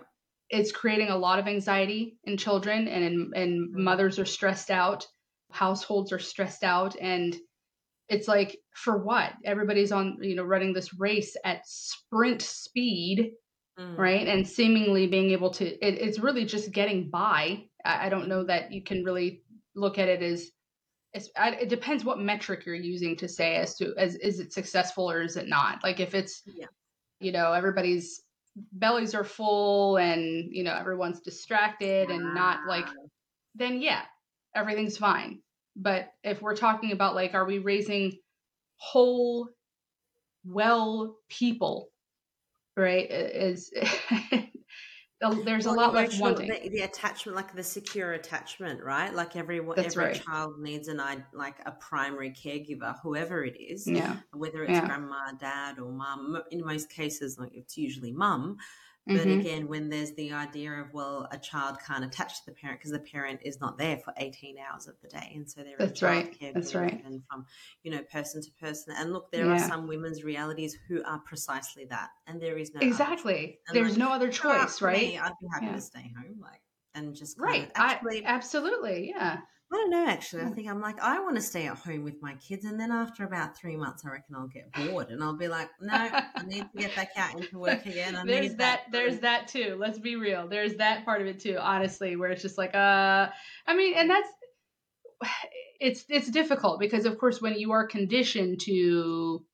it's 0.50 0.72
creating 0.72 1.10
a 1.10 1.18
lot 1.18 1.40
of 1.40 1.48
anxiety 1.48 2.18
in 2.26 2.38
children 2.38 2.88
and 2.88 3.34
and 3.34 3.70
mm-hmm. 3.70 3.84
mothers 3.84 4.20
are 4.20 4.26
stressed 4.26 4.70
out 4.70 5.08
households 5.52 6.12
are 6.12 6.20
stressed 6.20 6.64
out 6.64 6.96
and 7.02 7.36
it's 8.10 8.28
like 8.28 8.58
for 8.74 8.98
what 8.98 9.34
everybody's 9.44 9.92
on 9.92 10.18
you 10.22 10.36
know 10.36 10.44
running 10.44 10.74
this 10.74 10.94
race 11.00 11.36
at 11.46 11.66
sprint 11.66 12.42
speed 12.44 13.32
mm. 13.80 13.98
right? 13.98 14.28
And 14.28 14.48
seemingly 14.48 15.08
being 15.08 15.32
able 15.32 15.52
to 15.52 15.66
it, 15.66 15.96
it's 15.96 16.20
really 16.20 16.46
just 16.46 16.72
getting 16.72 17.10
by. 17.10 17.64
I, 17.86 18.08
I, 18.08 18.10
don't 18.10 18.28
know 18.28 18.44
that 18.44 18.72
you 18.72 18.84
can 18.84 19.04
really 19.04 19.44
look 19.76 19.98
at 19.98 20.10
it 20.10 20.22
as 20.22 20.52
I, 21.38 21.52
it 21.52 21.70
depends 21.70 22.06
what 22.06 22.20
metric 22.20 22.66
you're 22.66 22.76
using 22.76 23.16
to 23.18 23.28
say 23.28 23.56
as 23.56 23.76
to 23.78 23.94
as 23.98 24.16
is 24.16 24.40
it 24.40 24.54
successful 24.54 25.10
or 25.10 25.22
is 25.22 25.38
it 25.38 25.48
not? 25.48 25.84
Like 25.84 26.00
if 26.00 26.14
it's 26.14 26.44
yeah. 26.46 26.68
you 27.20 27.32
know 27.32 27.54
everybody's 27.54 28.22
bellies 28.74 29.16
are 29.16 29.24
full 29.24 29.98
and 29.98 30.50
you 30.52 30.64
know 30.64 30.74
everyone's 30.74 31.22
distracted 31.22 32.10
and 32.10 32.34
not 32.34 32.68
like 32.68 32.88
then 33.56 33.82
yeah 33.82 34.02
everything's 34.56 34.98
fine. 34.98 35.40
But 35.76 36.10
if 36.24 36.42
we're 36.42 36.56
talking 36.56 36.92
about 36.92 37.16
like, 37.16 37.34
are 37.34 37.46
we 37.46 37.60
raising 37.60 38.14
whole, 38.78 39.48
well 40.44 41.18
people, 41.30 41.90
right? 42.80 43.10
Is 43.10 43.72
there's 45.44 45.66
a 45.66 45.72
lot 45.72 45.94
less 45.94 46.20
wanting 46.20 46.48
the, 46.48 46.70
the, 46.70 46.82
attachment, 46.82 47.36
like 47.36 47.54
the 47.54 47.64
secure 47.64 48.14
attachment, 48.14 48.82
right? 48.82 49.14
Like 49.14 49.36
every 49.36 49.60
That's 49.76 49.98
every 49.98 50.12
right. 50.12 50.24
child 50.24 50.60
needs 50.60 50.88
an 50.88 51.00
I 51.00 51.18
like 51.34 51.56
a 51.66 51.72
primary 51.72 52.32
caregiver, 52.32 52.96
whoever 53.04 53.44
it 53.44 53.60
is, 53.60 53.86
yeah. 53.86 54.18
Whether 54.34 54.64
it's 54.64 54.72
yeah. 54.72 54.86
grandma, 54.86 55.34
dad, 55.38 55.80
or 55.80 55.92
mum. 55.92 56.42
In 56.52 56.66
most 56.66 56.90
cases, 56.90 57.38
like 57.38 57.52
it's 57.54 57.78
usually 57.78 58.14
mum. 58.14 58.58
But 59.10 59.26
mm-hmm. 59.26 59.40
again, 59.40 59.68
when 59.68 59.90
there's 59.90 60.12
the 60.12 60.34
idea 60.34 60.72
of, 60.72 60.94
well, 60.94 61.28
a 61.32 61.38
child 61.40 61.78
can't 61.86 62.06
attach 62.06 62.42
to 62.42 62.46
the 62.46 62.52
parent 62.52 62.80
because 62.80 62.92
the 62.92 63.00
parent 63.00 63.40
is 63.44 63.60
not 63.60 63.80
there 63.80 63.98
for 63.98 64.14
18 64.18 64.58
hours 64.60 64.88
of 64.88 64.94
the 65.02 65.08
day. 65.08 65.32
And 65.34 65.50
so 65.50 65.62
there 65.62 65.76
That's 65.80 66.04
right. 66.04 66.38
That's 66.54 66.76
right. 66.76 67.02
And 67.04 67.24
from, 67.28 67.48
you 67.82 67.90
know, 67.90 68.04
person 68.12 68.44
to 68.44 68.52
person. 68.62 68.94
And 68.96 69.12
look, 69.12 69.32
there 69.32 69.48
yeah. 69.48 69.54
are 69.54 69.68
some 69.68 69.88
women's 69.88 70.24
realities 70.24 70.78
who 70.88 71.04
are 71.04 71.18
precisely 71.18 71.86
that. 71.86 72.10
And 72.28 72.40
there 72.40 72.58
is 72.58 72.72
no 72.72 72.82
Exactly. 72.82 73.58
There's 73.74 73.92
like, 73.92 73.98
no 73.98 74.12
other 74.12 74.30
choice, 74.30 74.80
right? 74.80 75.00
Me, 75.00 75.18
I'd 75.18 75.32
be 75.42 75.48
happy 75.52 75.66
yeah. 75.66 75.76
to 75.76 75.82
stay 75.82 76.14
home. 76.16 76.40
Like, 76.40 76.62
and 76.96 77.16
just 77.16 77.40
right. 77.40 77.72
Actually, 77.76 78.26
I, 78.26 78.30
absolutely. 78.30 79.14
Yeah. 79.16 79.40
I 79.72 79.76
don't 79.76 79.92
know, 79.92 80.08
actually. 80.08 80.42
I 80.44 80.50
think 80.50 80.68
I'm 80.68 80.82
like, 80.82 81.00
I 81.00 81.20
want 81.20 81.36
to 81.36 81.42
stay 81.44 81.68
at 81.68 81.78
home 81.78 82.04
with 82.04 82.16
my 82.24 82.34
kids. 82.36 82.66
And 82.66 82.80
then 82.80 82.92
after 82.92 83.24
about 83.24 83.56
three 83.56 83.78
months, 83.78 84.04
I 84.04 84.10
reckon 84.10 84.36
I'll 84.36 84.48
get 84.48 84.72
bored 84.74 85.10
and 85.10 85.24
I'll 85.24 85.38
be 85.38 85.48
like, 85.48 85.70
no, 85.80 85.94
I 85.94 86.44
need 86.48 86.62
to 86.64 86.78
get 86.82 86.96
back 86.96 87.12
out 87.16 87.36
into 87.36 87.60
work 87.60 87.86
again. 87.86 88.16
I 88.16 88.26
there's 88.26 88.56
that, 88.56 88.58
that 88.58 88.92
there's 88.92 89.20
that 89.20 89.48
too. 89.48 89.78
Let's 89.80 90.00
be 90.00 90.16
real. 90.16 90.48
There's 90.48 90.78
that 90.78 91.06
part 91.06 91.22
of 91.22 91.28
it 91.28 91.40
too, 91.40 91.58
honestly, 91.60 92.16
where 92.16 92.32
it's 92.32 92.42
just 92.42 92.58
like, 92.58 92.74
uh, 92.74 93.30
I 93.68 93.76
mean, 93.76 93.94
and 93.96 94.10
that's, 94.10 94.30
it's, 95.80 96.04
it's 96.10 96.32
difficult 96.32 96.80
because 96.80 97.06
of 97.06 97.20
course, 97.20 97.40
when 97.40 97.54
you 97.54 97.72
are 97.72 97.86
conditioned 97.86 98.62
to 98.62 99.46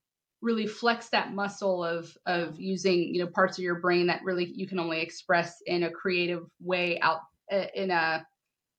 really 0.46 0.68
flex 0.68 1.10
that 1.10 1.34
muscle 1.34 1.84
of, 1.84 2.16
of 2.28 2.60
using, 2.60 3.14
you 3.14 3.22
know, 3.22 3.28
parts 3.28 3.58
of 3.58 3.64
your 3.64 3.80
brain 3.80 4.08
that 4.08 4.24
really 4.24 4.46
you 4.46 4.68
can 4.68 4.80
only 4.80 5.02
express 5.02 5.62
in 5.66 5.84
a 5.84 5.92
creative 5.92 6.46
way 6.62 7.00
out 7.02 7.22
uh, 7.52 7.66
in 7.74 7.90
a, 7.90 8.26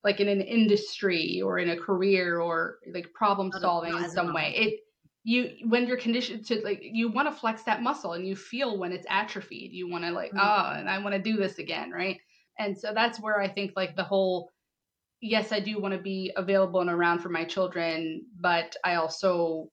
like 0.05 0.21
in 0.21 0.29
an 0.29 0.41
industry 0.41 1.43
or 1.45 1.59
in 1.59 1.71
a 1.71 1.77
career 1.77 2.41
or 2.41 2.79
like 2.95 3.13
problem 3.13 3.51
solving 3.61 3.97
in 3.97 4.09
some 4.09 4.33
way. 4.33 4.55
It 4.57 4.81
you 5.25 5.51
when 5.69 5.89
you're 5.89 5.97
conditioned 5.97 6.47
to 6.47 6.61
like 6.63 6.79
you 6.81 7.09
want 7.09 7.29
to 7.29 7.35
flex 7.35 7.65
that 7.65 7.83
muscle 7.83 8.13
and 8.13 8.25
you 8.25 8.37
feel 8.37 8.79
when 8.79 8.93
it's 8.93 9.07
atrophied. 9.11 9.73
You 9.73 9.91
want 9.91 10.05
to 10.05 10.13
like 10.13 10.31
mm-hmm. 10.31 10.39
oh 10.41 10.79
and 10.79 10.89
I 10.89 10.99
want 10.99 11.17
to 11.17 11.21
do 11.21 11.37
this 11.37 11.59
again, 11.59 11.91
right? 11.91 12.21
And 12.61 12.79
so 12.79 12.93
that's 12.95 13.19
where 13.19 13.41
I 13.41 13.49
think 13.49 13.73
like 13.75 13.97
the 13.97 14.05
whole 14.05 14.53
yes, 15.21 15.51
I 15.51 15.59
do 15.59 15.81
want 15.81 15.95
to 15.95 16.01
be 16.01 16.33
available 16.37 16.81
and 16.81 16.91
around 16.91 17.19
for 17.19 17.29
my 17.29 17.45
children, 17.45 18.27
but 18.39 18.77
I 18.85 18.95
also 18.95 19.69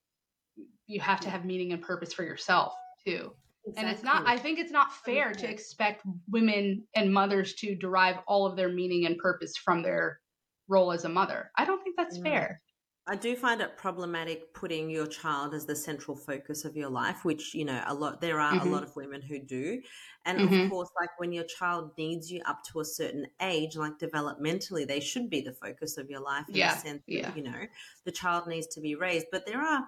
you 0.87 0.99
have 0.99 1.19
to 1.21 1.29
have 1.29 1.45
meaning 1.45 1.71
and 1.71 1.81
purpose 1.81 2.13
for 2.13 2.23
yourself 2.23 2.73
too. 3.05 3.31
Exactly. 3.65 3.73
And 3.77 3.89
it's 3.89 4.03
not, 4.03 4.27
I 4.27 4.37
think 4.37 4.59
it's 4.59 4.71
not 4.71 4.93
fair 4.93 5.31
to 5.31 5.49
expect 5.49 6.03
women 6.29 6.83
and 6.95 7.13
mothers 7.13 7.53
to 7.55 7.75
derive 7.75 8.17
all 8.27 8.45
of 8.45 8.57
their 8.57 8.69
meaning 8.69 9.05
and 9.05 9.17
purpose 9.17 9.55
from 9.55 9.81
their 9.81 10.19
role 10.67 10.91
as 10.91 11.05
a 11.05 11.09
mother. 11.09 11.49
I 11.57 11.63
don't 11.63 11.81
think 11.81 11.95
that's 11.95 12.17
fair. 12.17 12.61
I 13.05 13.17
do 13.17 13.35
find 13.35 13.59
it 13.59 13.75
problematic 13.75 14.53
putting 14.53 14.89
your 14.89 15.07
child 15.07 15.53
as 15.53 15.65
the 15.65 15.75
central 15.75 16.15
focus 16.15 16.63
of 16.63 16.77
your 16.77 16.89
life, 16.89 17.25
which, 17.25 17.53
you 17.53 17.65
know, 17.65 17.81
a 17.87 17.93
lot, 17.93 18.21
there 18.21 18.39
are 18.39 18.53
mm-hmm. 18.53 18.67
a 18.67 18.71
lot 18.71 18.83
of 18.83 18.95
women 18.95 19.21
who 19.21 19.39
do. 19.39 19.81
And 20.25 20.39
mm-hmm. 20.39 20.61
of 20.61 20.69
course, 20.69 20.89
like 20.99 21.09
when 21.17 21.33
your 21.33 21.43
child 21.43 21.91
needs 21.97 22.31
you 22.31 22.41
up 22.45 22.63
to 22.71 22.79
a 22.79 22.85
certain 22.85 23.27
age, 23.41 23.75
like 23.75 23.99
developmentally, 23.99 24.87
they 24.87 25.01
should 25.01 25.29
be 25.29 25.41
the 25.41 25.51
focus 25.51 25.97
of 25.97 26.09
your 26.09 26.21
life 26.21 26.47
in 26.47 26.55
yeah. 26.55 26.73
the 26.73 26.79
sense 26.79 27.03
yeah. 27.07 27.23
that, 27.23 27.37
you 27.37 27.43
know, 27.43 27.65
the 28.05 28.11
child 28.11 28.47
needs 28.47 28.67
to 28.67 28.79
be 28.79 28.95
raised. 28.95 29.27
But 29.33 29.45
there 29.45 29.61
are, 29.61 29.83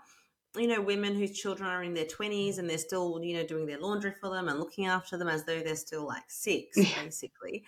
you 0.58 0.68
know, 0.68 0.82
women 0.82 1.16
whose 1.16 1.38
children 1.38 1.70
are 1.70 1.84
in 1.84 1.94
their 1.94 2.06
20s 2.06 2.58
and 2.58 2.70
they're 2.70 2.78
still, 2.78 3.22
you 3.24 3.36
know, 3.36 3.46
doing 3.46 3.66
their 3.66 3.80
laundry 3.80 4.14
for 4.20 4.30
them 4.30 4.48
and 4.48 4.60
looking 4.60 4.86
after 4.86 5.18
them 5.18 5.28
as 5.28 5.44
though 5.46 5.60
they're 5.60 5.76
still 5.76 6.06
like 6.06 6.24
six, 6.28 6.78
basically. 7.04 7.64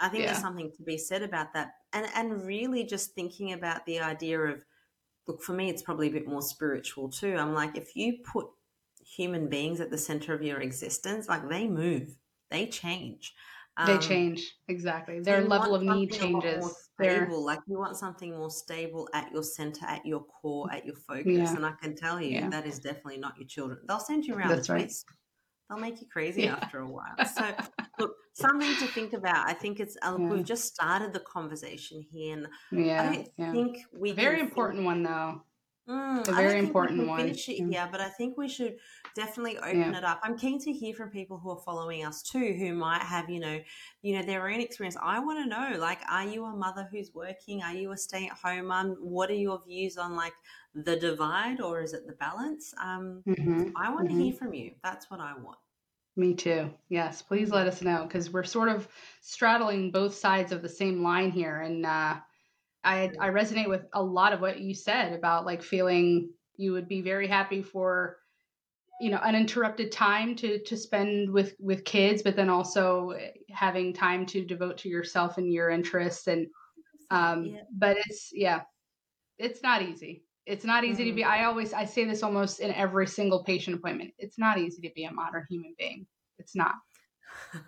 I 0.00 0.08
think 0.08 0.24
yeah. 0.24 0.32
there's 0.32 0.42
something 0.42 0.72
to 0.76 0.82
be 0.82 0.98
said 0.98 1.22
about 1.22 1.54
that. 1.54 1.74
And 1.92 2.06
and 2.14 2.44
really 2.44 2.84
just 2.84 3.14
thinking 3.14 3.52
about 3.52 3.86
the 3.86 4.00
idea 4.00 4.40
of 4.40 4.64
look, 5.26 5.42
for 5.42 5.52
me 5.52 5.68
it's 5.68 5.82
probably 5.82 6.08
a 6.08 6.12
bit 6.12 6.26
more 6.26 6.42
spiritual 6.42 7.08
too. 7.08 7.36
I'm 7.36 7.54
like, 7.54 7.76
if 7.76 7.94
you 7.94 8.18
put 8.24 8.46
human 9.00 9.48
beings 9.48 9.80
at 9.80 9.90
the 9.90 9.98
center 9.98 10.34
of 10.34 10.42
your 10.42 10.60
existence, 10.60 11.28
like 11.28 11.48
they 11.48 11.68
move, 11.68 12.16
they 12.50 12.66
change. 12.66 13.34
Um, 13.76 13.86
they 13.86 13.98
change 13.98 14.54
exactly. 14.68 15.20
Their 15.20 15.42
level 15.42 15.74
of 15.74 15.82
need 15.82 16.12
changes. 16.12 16.88
Stable, 17.00 17.44
like 17.44 17.60
you 17.66 17.78
want 17.78 17.96
something 17.96 18.30
more 18.36 18.50
stable 18.50 19.08
at 19.14 19.32
your 19.32 19.42
center, 19.42 19.86
at 19.86 20.04
your 20.04 20.24
core, 20.24 20.70
at 20.72 20.84
your 20.84 20.94
focus. 20.94 21.24
Yeah. 21.26 21.56
And 21.56 21.64
I 21.64 21.72
can 21.80 21.96
tell 21.96 22.20
you 22.20 22.32
yeah. 22.32 22.50
that 22.50 22.66
is 22.66 22.78
definitely 22.78 23.18
not 23.18 23.34
your 23.38 23.46
children. 23.48 23.78
They'll 23.88 23.98
send 23.98 24.24
you 24.26 24.34
around 24.34 24.50
That's 24.50 24.68
the 24.68 24.74
twist. 24.74 25.06
Right. 25.08 25.16
They'll 25.70 25.90
make 25.90 26.00
you 26.00 26.06
crazy 26.12 26.42
yeah. 26.42 26.56
after 26.60 26.80
a 26.80 26.88
while. 26.88 27.16
So, 27.34 27.44
look, 27.98 28.12
something 28.34 28.76
to 28.76 28.86
think 28.88 29.14
about. 29.14 29.48
I 29.48 29.54
think 29.54 29.80
it's 29.80 29.96
uh, 30.02 30.16
we've 30.18 30.44
just 30.44 30.66
started 30.66 31.14
the 31.14 31.20
conversation 31.20 32.04
here, 32.12 32.34
and 32.34 32.48
yeah, 32.86 33.02
I 33.10 33.26
don't 33.38 33.52
think 33.52 33.78
we 33.98 34.12
very 34.12 34.40
important 34.40 34.80
think, 34.80 34.86
one 34.86 35.02
though. 35.02 35.42
Mm, 35.88 36.28
a 36.28 36.32
very 36.32 36.60
important 36.60 37.08
one. 37.08 37.18
Finish 37.18 37.48
it 37.48 37.60
mm. 37.60 37.72
here, 37.72 37.88
but 37.90 38.00
I 38.00 38.08
think 38.08 38.38
we 38.38 38.48
should 38.48 38.76
definitely 39.16 39.58
open 39.58 39.94
it 39.94 40.04
up. 40.04 40.20
I'm 40.22 40.38
keen 40.38 40.60
to 40.60 40.72
hear 40.72 40.94
from 40.94 41.10
people 41.10 41.38
who 41.38 41.50
are 41.50 41.60
following 41.64 42.04
us 42.04 42.22
too, 42.22 42.54
who 42.56 42.72
might 42.74 43.02
have 43.02 43.28
you 43.28 43.40
know, 43.40 43.60
you 44.02 44.16
know, 44.16 44.24
their 44.24 44.48
own 44.48 44.60
experience. 44.60 44.96
I 45.02 45.18
want 45.18 45.40
to 45.40 45.48
know, 45.48 45.80
like, 45.80 45.98
are 46.08 46.24
you 46.24 46.44
a 46.44 46.54
mother 46.54 46.88
who's 46.92 47.10
working? 47.12 47.62
Are 47.62 47.74
you 47.74 47.90
a 47.90 47.96
stay-at-home 47.96 48.66
mom? 48.66 48.96
What 49.00 49.28
are 49.30 49.34
your 49.34 49.60
views 49.66 49.96
on 49.98 50.14
like 50.14 50.34
the 50.74 50.96
divide, 50.96 51.60
or 51.60 51.82
is 51.82 51.94
it 51.94 52.06
the 52.06 52.14
balance? 52.14 52.72
Um, 52.80 53.22
mm-hmm. 53.26 53.70
I 53.76 53.90
want 53.92 54.08
to 54.08 54.14
mm-hmm. 54.14 54.22
hear 54.22 54.34
from 54.34 54.54
you. 54.54 54.72
That's 54.84 55.10
what 55.10 55.18
I 55.18 55.34
want. 55.34 55.58
Me 56.14 56.34
too. 56.34 56.70
Yes, 56.90 57.22
please 57.22 57.50
let 57.50 57.66
us 57.66 57.82
know 57.82 58.04
because 58.04 58.30
we're 58.30 58.44
sort 58.44 58.68
of 58.68 58.86
straddling 59.20 59.90
both 59.90 60.14
sides 60.14 60.52
of 60.52 60.62
the 60.62 60.68
same 60.68 61.02
line 61.02 61.32
here, 61.32 61.62
and 61.62 61.84
uh, 61.84 62.16
I 62.84 63.10
I 63.20 63.28
resonate 63.30 63.68
with 63.68 63.86
a 63.92 64.02
lot 64.02 64.32
of 64.32 64.40
what 64.40 64.60
you 64.60 64.74
said 64.74 65.12
about 65.12 65.46
like 65.46 65.62
feeling 65.62 66.30
you 66.56 66.72
would 66.72 66.88
be 66.88 67.00
very 67.00 67.26
happy 67.26 67.62
for 67.62 68.18
you 69.00 69.10
know 69.10 69.18
uninterrupted 69.18 69.92
time 69.92 70.36
to 70.36 70.62
to 70.64 70.76
spend 70.76 71.30
with 71.30 71.54
with 71.58 71.84
kids, 71.84 72.22
but 72.22 72.36
then 72.36 72.48
also 72.48 73.18
having 73.50 73.92
time 73.92 74.26
to 74.26 74.44
devote 74.44 74.78
to 74.78 74.88
yourself 74.88 75.38
and 75.38 75.52
your 75.52 75.70
interests, 75.70 76.26
and 76.26 76.46
um, 77.10 77.46
yeah. 77.46 77.62
but 77.76 77.96
it's 78.06 78.30
yeah, 78.32 78.62
it's 79.38 79.62
not 79.62 79.82
easy. 79.82 80.24
It's 80.44 80.64
not 80.64 80.84
easy 80.84 81.02
mm-hmm. 81.04 81.10
to 81.10 81.16
be. 81.16 81.24
I 81.24 81.44
always 81.44 81.72
I 81.72 81.84
say 81.84 82.04
this 82.04 82.22
almost 82.22 82.60
in 82.60 82.72
every 82.72 83.06
single 83.06 83.44
patient 83.44 83.76
appointment. 83.76 84.12
It's 84.18 84.38
not 84.38 84.58
easy 84.58 84.82
to 84.82 84.94
be 84.94 85.04
a 85.04 85.12
modern 85.12 85.46
human 85.48 85.74
being. 85.78 86.06
It's 86.38 86.56
not. 86.56 86.74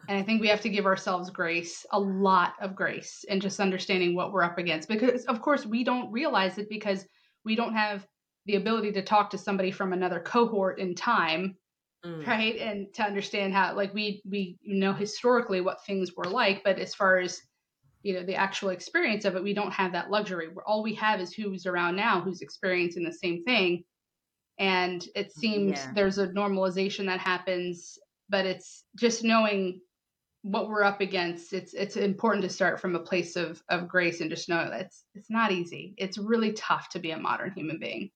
And 0.09 0.19
I 0.19 0.23
think 0.23 0.41
we 0.41 0.49
have 0.49 0.61
to 0.63 0.69
give 0.69 0.87
ourselves 0.87 1.31
grace, 1.31 1.85
a 1.91 1.99
lot 1.99 2.55
of 2.61 2.75
grace, 2.75 3.25
and 3.29 3.43
just 3.43 3.61
understanding 3.61 4.15
what 4.15 4.33
we're 4.33 4.43
up 4.43 4.59
against. 4.59 4.89
Because 4.89 5.25
of 5.27 5.43
course 5.43 5.67
we 5.67 5.85
don't 5.85 6.11
realize 6.11 6.59
it 6.59 6.69
because 6.69 7.07
we 7.45 7.55
don't 7.55 7.75
have 7.75 8.07
the 8.47 8.57
ability 8.57 8.93
to 8.93 9.03
talk 9.03 9.31
to 9.31 9.39
somebody 9.39 9.71
from 9.71 9.93
another 9.93 10.21
cohort 10.21 10.79
in 10.79 10.95
time, 10.95 11.57
mm. 12.05 12.27
right? 12.27 12.57
And 12.57 12.93
to 12.95 13.03
understand 13.03 13.55
how 13.55 13.75
like 13.75 13.93
we 13.95 14.23
we 14.29 14.59
know 14.65 14.93
historically 14.93 15.61
what 15.61 15.85
things 15.85 16.13
were 16.17 16.25
like, 16.25 16.63
but 16.65 16.79
as 16.79 16.95
far 16.95 17.19
as 17.19 17.41
you 18.03 18.15
know 18.15 18.23
the 18.23 18.37
actual 18.37 18.69
experience 18.69 19.25
of 19.25 19.35
it 19.35 19.43
we 19.43 19.55
don't 19.55 19.73
have 19.73 19.93
that 19.93 20.11
luxury 20.11 20.49
all 20.67 20.83
we 20.83 20.95
have 20.95 21.21
is 21.21 21.33
who's 21.33 21.65
around 21.65 21.97
now 21.97 22.21
who's 22.21 22.43
experiencing 22.43 23.03
the 23.03 23.11
same 23.11 23.43
thing 23.45 23.83
and 24.59 25.09
it 25.17 25.33
seems 25.33 25.79
yeah. 25.79 25.91
there's 25.95 26.19
a 26.19 26.29
normalization 26.29 27.07
that 27.07 27.19
happens 27.19 27.99
but 28.29 28.47
it's 28.47 28.85
just 28.97 29.25
knowing 29.25 29.81
what 30.43 30.69
we're 30.69 30.85
up 30.85 31.01
against 31.01 31.55
it's 31.55 31.73
it's 31.73 31.97
important 31.97 32.43
to 32.43 32.51
start 32.51 32.79
from 32.79 32.95
a 32.95 33.01
place 33.01 33.35
of 33.35 33.63
of 33.71 33.89
grace 33.89 34.21
and 34.21 34.29
just 34.29 34.49
know 34.49 34.69
that 34.69 34.83
it's 34.83 35.05
it's 35.15 35.31
not 35.31 35.53
easy. 35.53 35.95
It's 35.97 36.19
really 36.19 36.53
tough 36.53 36.91
to 36.91 36.99
be 36.99 37.13
a 37.13 37.19
modern 37.19 37.53
human 37.53 37.79
being 37.79 38.11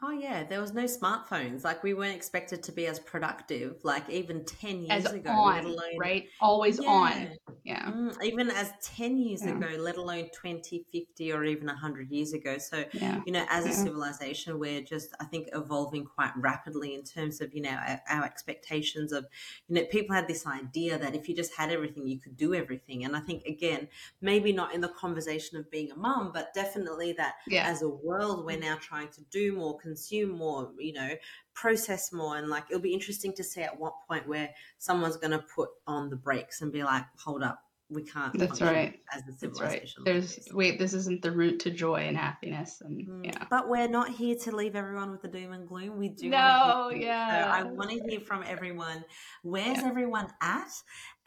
Oh 0.00 0.12
yeah, 0.12 0.44
there 0.44 0.60
was 0.60 0.72
no 0.72 0.84
smartphones. 0.84 1.64
Like 1.64 1.82
we 1.82 1.92
weren't 1.92 2.14
expected 2.14 2.62
to 2.64 2.72
be 2.72 2.86
as 2.86 3.00
productive, 3.00 3.78
like 3.82 4.08
even 4.08 4.44
ten 4.44 4.82
years 4.82 5.06
as 5.06 5.12
ago, 5.12 5.30
on, 5.30 5.64
alone, 5.64 5.98
right? 5.98 6.28
Always 6.40 6.80
yeah. 6.80 6.88
on. 6.88 7.28
Yeah. 7.64 7.90
Mm, 7.90 8.22
even 8.22 8.48
as 8.50 8.72
ten 8.80 9.18
years 9.18 9.42
yeah. 9.44 9.56
ago, 9.56 9.66
let 9.76 9.96
alone 9.96 10.28
20, 10.32 10.84
50, 10.92 11.32
or 11.32 11.44
even 11.44 11.66
hundred 11.66 12.10
years 12.12 12.32
ago. 12.32 12.58
So 12.58 12.84
yeah. 12.92 13.20
you 13.26 13.32
know, 13.32 13.44
as 13.50 13.66
a 13.66 13.72
civilization, 13.72 14.60
we're 14.60 14.82
just 14.82 15.16
I 15.20 15.24
think 15.24 15.48
evolving 15.52 16.04
quite 16.04 16.30
rapidly 16.36 16.94
in 16.94 17.02
terms 17.02 17.40
of 17.40 17.52
you 17.52 17.62
know 17.62 17.70
our, 17.70 18.00
our, 18.08 18.24
expectations 18.24 19.10
of 19.10 19.26
you 19.68 19.74
know 19.74 19.84
people 19.86 20.14
had 20.14 20.28
this 20.28 20.46
idea 20.46 20.96
that 20.98 21.16
if 21.16 21.28
you 21.28 21.34
just 21.34 21.54
had 21.54 21.72
everything, 21.72 22.06
you 22.06 22.20
could 22.20 22.36
do 22.36 22.54
everything. 22.54 23.04
And 23.04 23.16
I 23.16 23.20
think 23.20 23.46
again, 23.46 23.88
maybe 24.20 24.52
not 24.52 24.74
in 24.74 24.80
the 24.80 24.88
conversation 24.88 25.58
of 25.58 25.68
being 25.72 25.90
a 25.90 25.96
mum, 25.96 26.30
but 26.32 26.54
definitely 26.54 27.14
that 27.14 27.34
as 27.52 27.82
a 27.82 27.88
world, 27.88 28.44
we're 28.44 28.60
now 28.60 28.76
trying 28.80 29.08
to 29.08 29.22
do 29.32 29.56
more 29.56 29.76
consume 29.88 30.30
more, 30.30 30.70
you 30.78 30.92
know, 30.92 31.10
process 31.54 32.12
more. 32.12 32.36
And 32.36 32.48
like, 32.48 32.64
it'll 32.70 32.82
be 32.82 32.92
interesting 32.92 33.32
to 33.34 33.44
see 33.44 33.62
at 33.62 33.78
what 33.78 33.94
point 34.08 34.28
where 34.28 34.50
someone's 34.78 35.16
going 35.16 35.32
to 35.32 35.44
put 35.54 35.70
on 35.86 36.10
the 36.10 36.16
brakes 36.16 36.60
and 36.60 36.72
be 36.72 36.82
like, 36.82 37.04
hold 37.24 37.42
up, 37.42 37.60
we 37.90 38.02
can't. 38.02 38.38
That's 38.38 38.60
right. 38.60 39.00
As 39.14 39.22
a 39.28 39.32
civilization, 39.32 40.04
right. 40.04 40.12
there's 40.12 40.38
like 40.46 40.54
wait, 40.54 40.78
this 40.78 40.92
isn't 40.92 41.22
the 41.22 41.30
route 41.30 41.60
to 41.60 41.70
joy 41.70 42.02
and 42.02 42.16
happiness, 42.16 42.82
and 42.84 43.08
mm. 43.08 43.24
yeah. 43.24 43.44
But 43.48 43.68
we're 43.68 43.88
not 43.88 44.10
here 44.10 44.36
to 44.44 44.54
leave 44.54 44.76
everyone 44.76 45.10
with 45.10 45.22
the 45.22 45.28
doom 45.28 45.52
and 45.52 45.66
gloom. 45.66 45.96
We 45.98 46.10
do. 46.10 46.28
No, 46.28 46.90
yeah. 46.94 47.44
So 47.44 47.50
I 47.50 47.62
want 47.62 47.90
to 47.90 48.00
hear 48.06 48.20
from 48.20 48.44
everyone. 48.46 49.04
Where's 49.42 49.78
yeah. 49.78 49.88
everyone 49.88 50.28
at? 50.42 50.70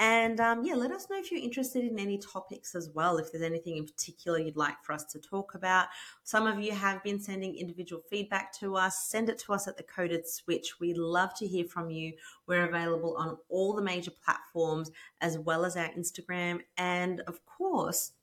And 0.02 0.40
um, 0.40 0.66
yeah, 0.66 0.74
let 0.74 0.90
us 0.90 1.08
know 1.12 1.20
if 1.20 1.32
you're 1.32 1.40
interested 1.40 1.86
in 1.86 2.00
any 2.00 2.18
topics 2.18 2.74
as 2.74 2.90
well. 2.90 3.18
If 3.18 3.32
there's 3.32 3.44
anything 3.44 3.78
in 3.78 3.86
particular 3.86 4.40
you'd 4.40 4.58
like 4.58 4.84
for 4.84 4.94
us 4.94 5.04
to 5.06 5.20
talk 5.20 5.54
about. 5.54 5.90
Some 6.24 6.48
of 6.48 6.60
you 6.60 6.72
have 6.72 7.04
been 7.04 7.20
sending 7.20 7.56
individual 7.56 8.02
feedback 8.10 8.52
to 8.54 8.76
us. 8.76 9.06
Send 9.08 9.30
it 9.30 9.38
to 9.46 9.54
us 9.54 9.68
at 9.68 9.78
the 9.78 9.84
Coded 9.84 10.28
Switch. 10.28 10.80
We'd 10.80 10.98
love 10.98 11.36
to 11.36 11.46
hear 11.46 11.66
from 11.66 11.92
you. 11.92 12.14
We're 12.48 12.68
available 12.68 13.16
on 13.16 13.38
all 13.48 13.76
the 13.76 13.84
major 13.84 14.10
platforms 14.10 14.90
as 15.22 15.38
well 15.38 15.66
as 15.66 15.78
our 15.78 15.90
Instagram. 15.90 16.62
And 16.78 17.22
of 17.28 17.46
course, 17.46 18.14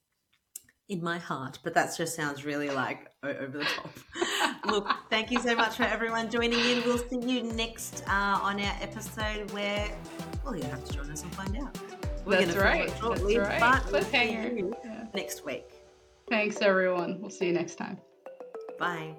in 0.88 1.02
my 1.02 1.18
heart, 1.18 1.58
but 1.62 1.74
that 1.74 1.94
just 1.96 2.16
sounds 2.16 2.44
really 2.44 2.70
like 2.70 3.10
over 3.22 3.58
the 3.58 3.64
top. 3.64 3.90
Look, 4.66 4.88
thank 5.10 5.30
you 5.30 5.40
so 5.40 5.54
much 5.54 5.76
for 5.76 5.82
everyone 5.82 6.30
joining 6.30 6.58
in. 6.60 6.82
We'll 6.84 6.98
see 6.98 7.20
you 7.20 7.42
next 7.42 8.04
uh, 8.06 8.38
on 8.42 8.60
our 8.60 8.76
episode 8.80 9.50
where, 9.50 9.88
well, 10.44 10.56
you 10.56 10.64
have 10.64 10.84
to 10.84 10.92
join 10.92 11.10
us 11.10 11.22
and 11.22 11.34
find 11.34 11.56
out. 11.58 11.78
We're 12.24 12.44
That's 12.44 12.56
right. 12.56 12.92
Shortly, 12.98 13.38
That's 13.38 13.62
right. 13.62 13.82
But 13.82 13.92
we'll 13.92 14.02
see 14.02 14.32
you 14.32 14.74
yeah. 14.84 15.06
next 15.14 15.44
week. 15.44 15.64
Thanks, 16.28 16.60
everyone. 16.60 17.20
We'll 17.20 17.30
see 17.30 17.46
you 17.46 17.52
next 17.52 17.76
time. 17.76 17.98
Bye. 18.78 19.14